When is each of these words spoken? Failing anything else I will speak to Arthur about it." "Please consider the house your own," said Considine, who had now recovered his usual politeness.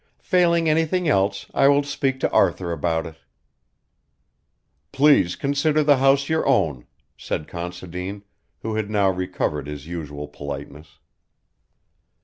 Failing 0.23 0.67
anything 0.67 1.07
else 1.07 1.45
I 1.53 1.67
will 1.67 1.83
speak 1.83 2.19
to 2.21 2.31
Arthur 2.31 2.71
about 2.71 3.05
it." 3.05 3.17
"Please 4.91 5.35
consider 5.35 5.83
the 5.83 5.97
house 5.97 6.27
your 6.27 6.43
own," 6.47 6.87
said 7.17 7.47
Considine, 7.47 8.23
who 8.63 8.73
had 8.77 8.89
now 8.89 9.11
recovered 9.11 9.67
his 9.67 9.85
usual 9.85 10.27
politeness. 10.27 10.97